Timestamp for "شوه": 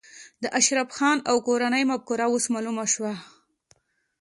2.93-3.13